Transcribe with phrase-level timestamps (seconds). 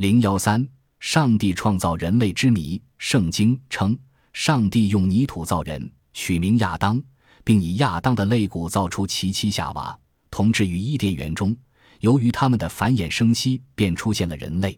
[0.00, 0.66] 零幺三，
[0.98, 2.80] 上帝创造人类之谜。
[2.96, 3.94] 圣经称，
[4.32, 6.98] 上帝用泥土造人，取名亚当，
[7.44, 9.94] 并以亚当的肋骨造出其妻夏娃，
[10.30, 11.54] 同置于伊甸园中。
[11.98, 14.74] 由于他们的繁衍生息，便出现了人类。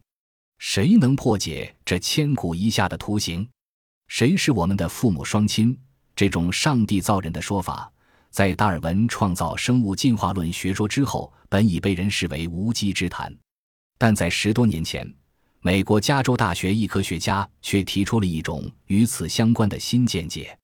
[0.59, 3.49] 谁能破解这千古一下的图形？
[4.09, 5.79] 谁是我们的父母双亲？
[6.17, 7.89] 这种上帝造人的说法，
[8.31, 13.33] 在达尔文创造生物进化论学说之后，本已被人视为无稽之谈。
[14.03, 15.09] 但在十多年前，
[15.61, 20.59] 美国加州大学一科学家却提出了一种与此相关的新见解。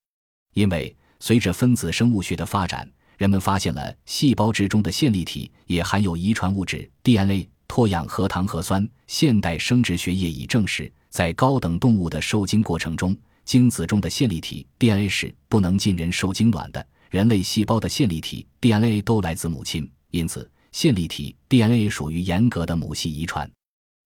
[0.55, 7.49] 因为随着分子生物学的发展，人们发现了细胞质中的线粒体也含有遗传物质 DNA。
[7.69, 8.85] 脱氧核糖核酸。
[9.07, 16.85] 现代生殖学业已证实，在高等动物的受精过程中，精子中的线粒体 DNA 是不能进人受精卵的。
[17.09, 23.51] 人类细胞的线粒体 DNA 都来自母亲，因此线粒体 DNA 属于严格的母系遗传。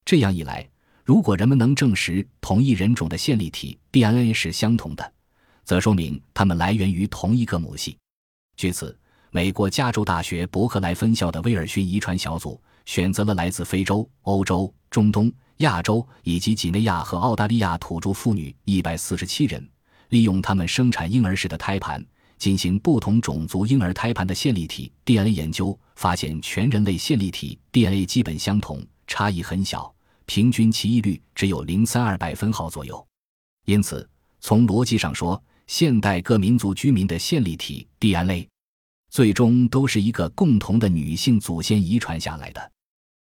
[0.04, 0.68] 这样一来，
[1.04, 5.12] 如果人们能证实同一人种的线粒体 DNA 是相同的，
[5.64, 7.96] 则说明它们来源于同一个母系。
[8.56, 8.98] 据此，
[9.30, 19.66] 美国加州大学伯克莱分校的威尔逊遗传小组选择了来自非洲、欧洲、中东、亚洲以及几内亚和澳大利亚土著妇女一百四十七人，
[20.08, 22.04] 利用他们生产婴儿时的胎盘。
[22.42, 29.94] 进行不同种族婴儿胎盘的线粒体 DNA 研究，发现全人类线粒体 DNA 基本相同，差异很小，
[30.26, 33.06] 平均奇异率只有零三二百分号左右。
[33.66, 38.48] 因此，从逻辑上说，现代各民族居民的线粒体 DNA
[39.08, 42.72] 最终都是一个共同的女性祖先遗传下来的，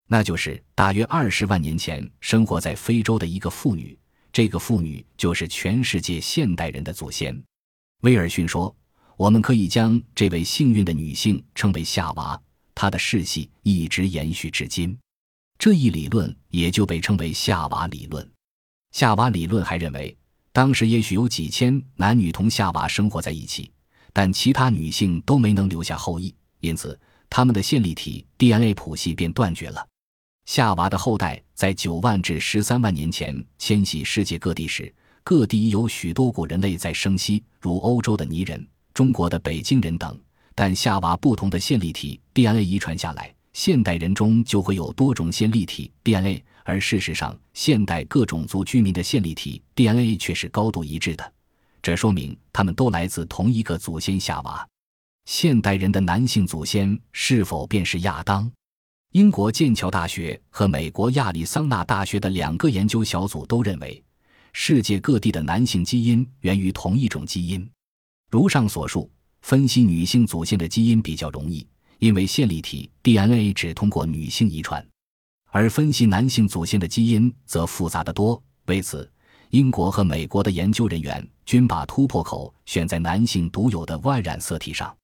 [0.07, 3.95] 那就是大约二十万年前生活在非洲的一个妇女。
[4.33, 7.39] 这个妇女就是全世界现代人的祖先。
[8.01, 8.75] 威尔逊说。
[9.21, 12.41] 我们可以将这位幸运的女性称为夏娃，
[12.73, 14.97] 她的世系一直延续至今。
[15.59, 18.27] 这一理论也就被称为夏娃理论。
[18.93, 20.17] 夏娃理论还认为，
[20.51, 23.71] 当时也许有几千男女同夏娃生活在一起，
[24.11, 26.99] 但其他女性都没能留下后裔，因此
[27.29, 29.87] 他们的线粒体 DNA 谱系便断绝了。
[30.47, 34.91] 夏娃的后代在九万至十三万年前迁徙世界各地时，
[35.23, 38.67] 各地有许多古人类在生息，如欧洲的泥人。
[38.93, 40.19] 中国的北京人等，
[40.53, 46.43] 但夏娃不同的线粒体 DNA 遗传下来，现代人中就会有多种线粒体 DNA。
[46.63, 51.33] 而事实上，现代各种族居民的线粒体 DNA 却是高度一致的，
[51.81, 54.67] 这说明他们都来自同一个祖先夏娃。
[55.25, 58.49] 现代人的男性祖先是否便是亚当？
[59.13, 64.01] 英国剑桥大学和美国亚利桑那大学的两个研究小组都认为，
[64.53, 67.67] 世界各地的男性基因源于同一种基因。
[68.31, 69.11] 如上所述，
[69.41, 71.67] 分析女性祖先的基因比较容易，
[71.99, 74.81] 因为线粒体 DNA 只通过女性遗传；
[75.49, 78.41] 而分析男性祖先的基因则复杂得多。
[78.67, 79.11] 为此，
[79.49, 84.95] 英国和美国的研究人员均把突破口选在男性独有的 Y 染色体上。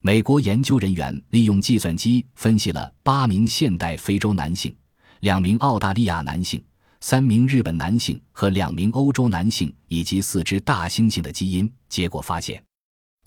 [0.00, 4.72] 美国研究人员利用计算机分析了八名现代非洲男性、
[5.18, 6.62] 两名澳大利亚男性。
[7.00, 12.60] 三名日本男性和两名欧洲男性以及四只大猩猩的基因，结果发现，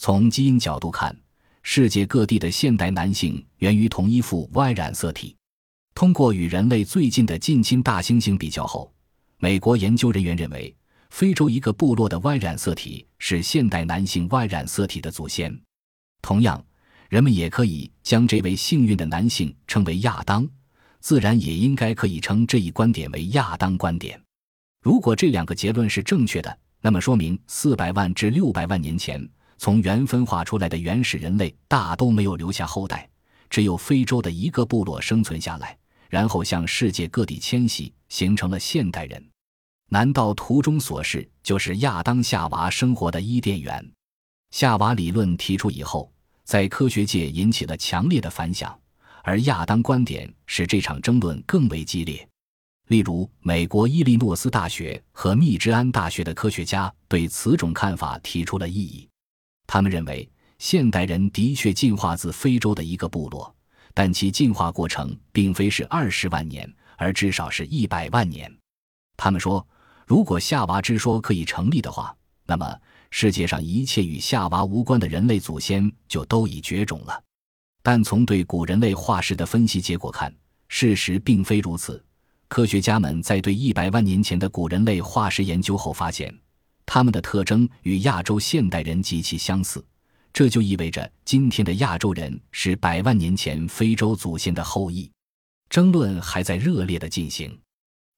[0.03, 1.16] 从基因角度看，
[1.62, 5.35] 世界各地的现代男性源于同一副 Y 染色体。
[5.94, 8.91] 通过与人类最近的近亲大猩猩比较后，
[9.38, 10.75] 美国研究人员认为，
[11.12, 15.56] 非洲一个部落的 Y 染色体是现代男性 Y 染色体的祖先。
[16.23, 16.66] 同样，
[17.07, 20.50] 人们也可以将这位幸运的男性称为亚当。
[21.00, 24.19] 自然也应该可以称这一观点为亚当观点。
[24.81, 29.29] 如果这两个结论是正确的，那么说明四百万至六百万年前
[29.61, 33.07] 从原分化出来的原始人类大都没有留下后代，
[33.47, 35.77] 只有非洲的一个部落生存下来，
[36.09, 39.23] 然后向世界各地迁徙，形成了现代人。
[39.88, 43.88] 难道图中所示就是亚当夏娃生活的伊甸园？
[44.50, 46.11] 夏娃理论提出以后，
[46.44, 48.75] 在科学界引起了强烈的反响。
[49.21, 52.27] 而亚当观点使这场争论更为激烈。
[52.88, 59.07] 例如，美国伊利诺斯大学和密芝安大学的科学家对此种看法提出了异议。
[59.73, 60.29] 他们认为，
[60.59, 63.56] 现代人的确进化自非洲的一个部落，
[63.94, 68.53] 但其进化过程并非是二十万年，而至少是一百万年。
[69.15, 69.65] 他们说，
[70.06, 72.13] 如果夏娃之说可以成立的话，
[72.45, 72.77] 那么
[73.12, 77.24] 世界上一切与夏娃无关的人类祖先就都已绝种了。
[77.81, 80.35] 但从对古人类化石的分析结果看，
[80.67, 82.03] 事实并非如此。
[82.50, 86.38] 科学家们在对一百万年前的古人类化石研究后发现，
[86.93, 89.81] 他们的特征与亚洲现代人极其相似，
[90.33, 95.09] 这就意味着今天的亚洲人是百万年前非洲祖先的后裔。
[95.69, 97.57] 争论还在热烈的进行。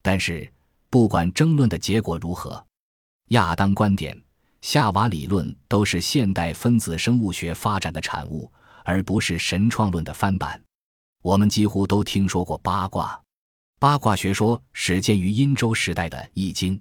[0.01, 0.51] 但是，
[0.89, 2.65] 不管争论的结果如何，
[3.27, 4.19] 亚当观点、
[4.61, 8.51] 夏娃理论都是现代分子生物学发展的产物，
[8.83, 10.59] 而不是神创论的翻版。
[11.21, 13.21] 我们几乎都听说过八卦，
[13.79, 16.75] 八卦学说始建于殷周时代的《易经》，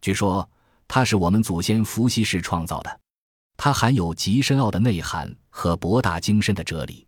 [0.00, 0.48] 据说
[0.94, 3.00] 它是我们祖先伏羲氏创造的，
[3.56, 7.04] 它含有极深奥的内涵和博大精深的哲理。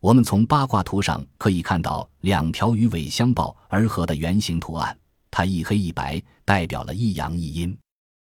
[0.00, 4.98] 我们从八卦图上可以看到两条鱼尾相抱而合的圆形图案，
[5.30, 7.78] 它一黑一白，代表了一阳一阴。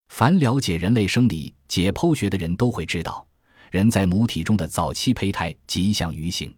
[0.09, 3.25] 凡了解人类生理、解剖学的人都会知道，
[3.71, 6.55] 人在母体中的早期胚胎极像鱼形。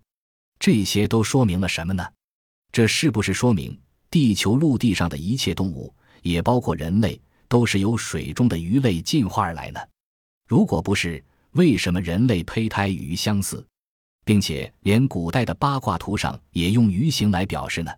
[0.60, 2.06] 这些都说明了什么呢？
[2.74, 3.80] 这是不是说明
[4.12, 7.18] 地球陆地上的一切动物，也包括人类，
[7.54, 9.80] 都是由水中的鱼类进化而来呢？
[10.48, 13.64] 如果不是，为什么人类胚胎与鱼相似？
[14.26, 17.92] 并且连古代的八卦图上也用鱼形来表示呢。